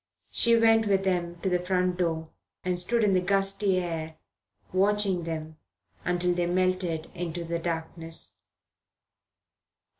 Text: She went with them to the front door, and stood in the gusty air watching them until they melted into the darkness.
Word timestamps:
She 0.31 0.57
went 0.57 0.87
with 0.87 1.03
them 1.03 1.39
to 1.41 1.49
the 1.49 1.63
front 1.63 1.97
door, 1.97 2.29
and 2.63 2.79
stood 2.79 3.03
in 3.03 3.13
the 3.13 3.21
gusty 3.21 3.77
air 3.77 4.15
watching 4.73 5.25
them 5.25 5.57
until 6.03 6.33
they 6.33 6.47
melted 6.47 7.11
into 7.13 7.43
the 7.43 7.59
darkness. 7.59 8.33